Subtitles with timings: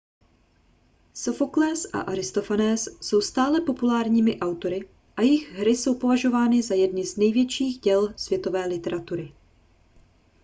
[1.13, 7.17] sofoklés a aristofanés jsou stále populárními autory a jejich hry jsou považovány za jedny z
[7.17, 9.33] největších děl světové literatury